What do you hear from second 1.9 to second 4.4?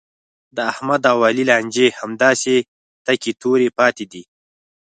همداسې تکې تورې پاتې دي.